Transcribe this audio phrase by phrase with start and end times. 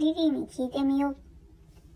[0.00, 1.16] リリーに聞いてみよう。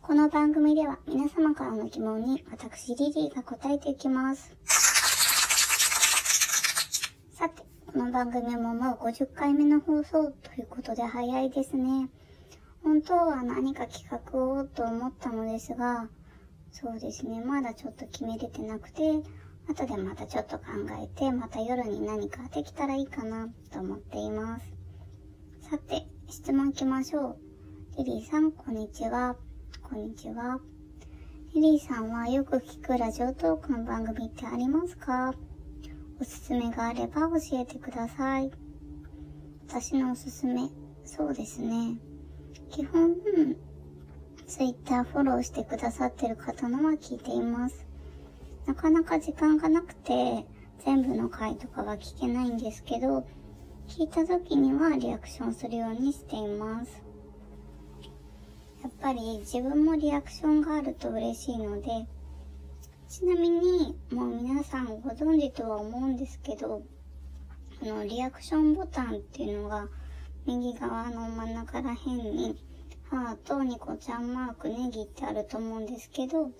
[0.02, 4.54] この番組では皆様からの疑問に私リリーが答えていきます。
[7.32, 12.10] さて、この番組ももう50回目の放送ということで早いですね。
[12.82, 16.10] 本当は何か企画をと思ったのですが、
[16.72, 19.22] そうですね、まだちょっと決めれてなくて、
[19.66, 20.64] 後でまたちょっと考
[21.02, 24.66] えて、また夜に何かできたらいいかなと思っています。
[25.70, 27.53] さて、質問行きましょう。
[27.96, 29.36] リリーさん、こんにちは。
[29.80, 30.58] こんにちは。
[31.54, 35.32] リリーさんはよく聞くラジオトークの番組ってありますか？
[36.20, 38.50] おすすめがあれば教えてください。
[39.68, 40.70] 私のおすすめ、
[41.04, 41.96] そうですね。
[42.68, 43.14] 基本、
[44.48, 47.86] ツイッターフォローしてくださってる方のは聞いています。
[48.66, 50.44] なかなか時間がなくて、
[50.84, 53.24] 全部の回とかは聞けないんですけど、
[53.86, 57.03] 聞いた時にはリアクションするようにしています。
[59.04, 61.88] ぱり自分もリアクションがあると嬉しいので、
[63.06, 66.82] ちなみに、もう皆さんご存知とは思うんですけど、
[67.82, 69.88] あの、リアクションボタンっていうのが、
[70.46, 72.56] 右側の真ん中ら辺に、
[73.10, 76.50] ハート、ニコちゃんマーク、ネギってあると思うんですけど、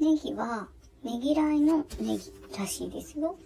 [0.00, 0.66] ネギは、
[1.04, 3.38] ねぎらいのネギらしいですよ。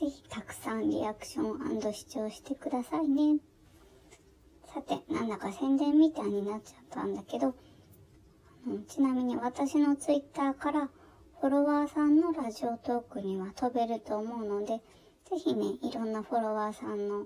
[0.00, 3.40] ぜひたくさんリアクション視聴してくださいね。
[4.76, 7.54] さて、なんだか宣伝みたいになっちゃったんだけど、
[8.66, 10.90] うんちなみに私のツイッターから
[11.40, 14.82] フォロワーさんのラジオトークには飛べると思うので、
[15.30, 17.24] ぜひね、いろんなフォロワーさんの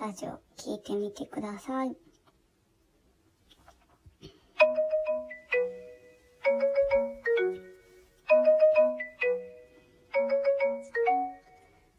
[0.00, 1.94] ラジオ聞いてみてください。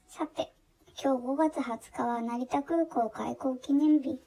[0.07, 0.51] さて、
[0.99, 4.19] 今日5月20日は成田空港開港記念日。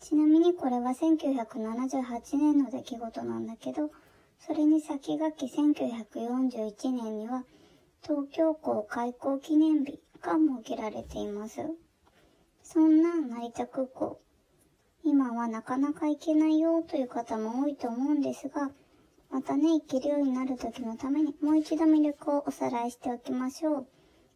[0.00, 3.90] ちなみにこれは1978年の出来事なんだけど、
[4.38, 7.44] それに先駆け1941年には
[8.02, 11.60] 東京港開港記念日が設けられています。
[12.62, 14.18] そんな成田空港、
[15.04, 18.70] 今はなかなか行けないよという方も多いと思うんですが、
[19.30, 23.86] またね、行けるようになる時のためにもう一度魅力をおさらいしておきましょう。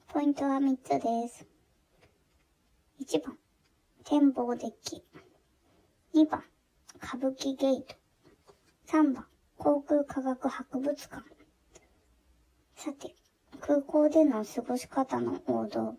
[0.09, 1.47] ポイントは3つです。
[3.01, 3.39] 1番、
[4.05, 5.03] 展望デッキ。
[6.15, 6.45] 2番、
[7.03, 7.97] 歌舞伎ゲート。
[8.87, 9.27] 3番、
[9.59, 11.25] 航空科学博物館。
[12.77, 13.17] さて、
[13.59, 15.97] 空港での過ごし方の王道、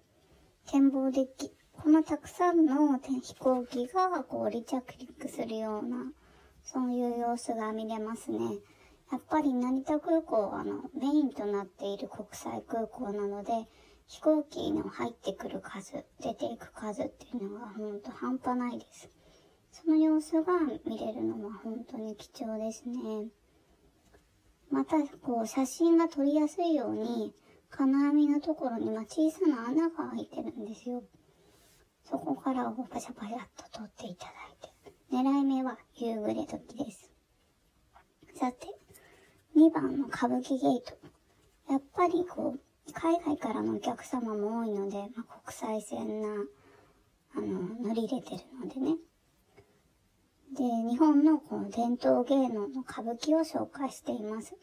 [0.71, 1.51] 展望デッキ。
[1.73, 5.97] このたくさんの飛行機がこう離着陸するような、
[6.63, 8.39] そういう様子が見れますね。
[9.11, 13.51] やっぱり成田空港はあのメインとなっている国際空港なので、
[14.07, 19.09] 飛行機の入ってくる数、出ていく数っていうのが本当半端ないです。
[19.75, 20.53] その様子が
[20.86, 23.28] 見れるのは本当に貴重ですね。
[24.72, 27.34] また、こう、写真が撮りやすいように、
[27.69, 31.03] 金網のところにま小さな穴が開いてるんですよ。
[32.06, 34.69] そこからこうパシャパシャっと撮っていただいて。
[35.12, 37.12] 狙い目は夕暮れ時です。
[38.34, 38.68] さて、
[39.57, 40.97] 2番の歌舞伎ゲート。
[41.69, 46.30] やっぱりこう、海外からのお客様も多いので、まあ、国際線な、
[47.36, 48.96] あの、乗り入れてるのでね。
[50.55, 54.55] で、日本のこの伝統芸能の歌舞伎を紹介しています。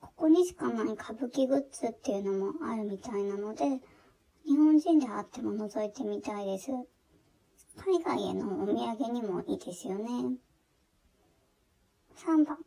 [0.00, 3.82] ここにしかない歌舞伎グッズっていうのもあるみたいなので、
[4.46, 6.70] 日本人であっても覗いてみたいです。
[7.76, 10.08] 海外へのお土産にもいいですよね。
[12.16, 12.58] 3番、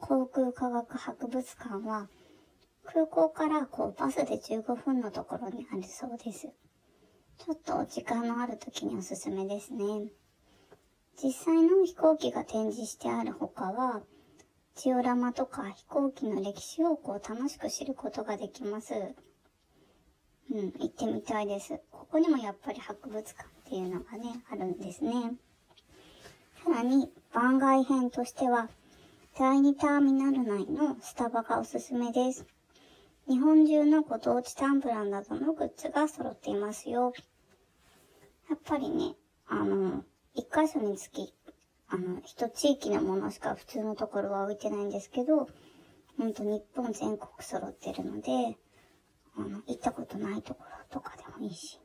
[0.00, 2.08] 航空科学博物館は、
[2.84, 6.48] 空港からこうバスで15分のところにあるそうです。
[7.38, 10.10] ちょっと時間のある時におすすめですね。
[11.22, 14.02] 実際の飛行機が展示してある他は、
[14.74, 18.92] ジオラマとか飛行機の歴史をこう楽しく知ることができます。
[20.50, 21.80] うん、行ってみたいです。
[21.90, 25.34] ここにもやっぱり博物館っていうのがね、あるんですね。
[26.62, 28.68] さらに、番外編としては、
[29.38, 32.44] 第2ターミナル内のスタバがおすすめです。
[33.26, 37.14] 日本中のご当地タンブラーなどのグッズが揃っていますよ。
[38.50, 39.14] やっぱりね、
[39.46, 40.04] あの、
[40.36, 41.32] 一箇所につき、
[41.88, 45.48] あの、一地域のものしか普通のところは置いてないんですけど、
[46.18, 48.58] ほんと日本全国揃ってるので、
[49.34, 51.80] あの、行ったことないところとかでもいいし、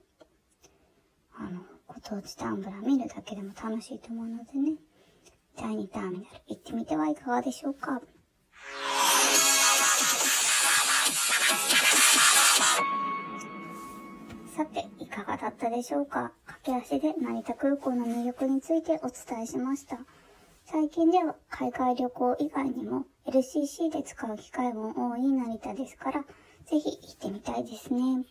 [1.34, 4.74] あの、ご当地タンブラー見るだけでも楽しいと思うのでね、
[5.58, 8.02] 第2ターミナル行ってみてはいかがでしょうか。
[14.56, 16.34] さて、いかがだったでしょうか？
[16.46, 19.98] 駆け足で成田空港の魅力についてお伝えしました。
[20.66, 26.22] 最近では海外旅行以外にも LCC で使う機会も多い成田ですから、
[26.66, 28.26] ぜひ行ってみたいですね。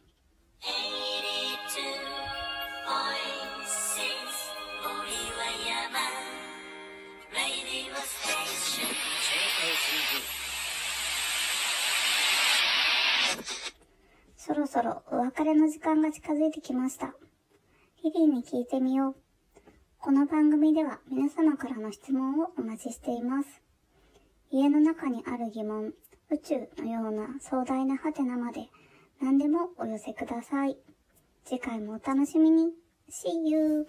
[14.51, 17.15] そろそろお別れの時間が近づいてきました。
[18.03, 19.15] リリーに聞いてみよう。
[20.01, 23.49] この番組では皆様からの質問をお待ちしています。
[24.51, 25.93] 家の中にある疑問、
[26.33, 28.67] 宇宙のような壮大なハテナまで
[29.23, 30.77] 何でもお寄せください。
[31.45, 32.73] 次回もお楽しみに。
[33.09, 33.87] See you!